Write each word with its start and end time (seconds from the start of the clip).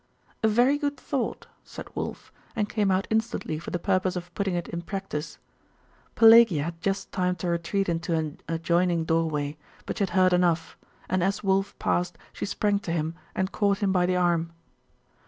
'A 0.41 0.47
very 0.47 0.79
good 0.79 0.97
thought!' 0.97 1.45
said 1.63 1.87
Wulf, 1.95 2.33
and 2.55 2.67
came 2.67 2.89
out 2.89 3.05
instantly 3.11 3.59
for 3.59 3.69
the 3.69 3.77
purpose 3.77 4.15
of 4.15 4.33
putting 4.33 4.55
it 4.55 4.67
in 4.69 4.81
practice. 4.81 5.37
Pelagia 6.15 6.63
had 6.63 6.81
just 6.81 7.11
time 7.11 7.35
to 7.35 7.47
retreat 7.49 7.87
into 7.87 8.15
an 8.15 8.39
adjoining 8.47 9.05
doorway: 9.05 9.57
but 9.85 9.99
she 9.99 10.01
had 10.01 10.09
heard 10.17 10.33
enough; 10.33 10.75
and 11.07 11.23
as 11.23 11.43
Wulf 11.43 11.77
passed, 11.77 12.17
she 12.33 12.47
sprang 12.47 12.79
to 12.79 12.91
him 12.91 13.13
and 13.35 13.51
caught 13.51 13.77
him 13.77 13.91
by 13.91 14.07
the 14.07 14.15
arm. 14.15 14.51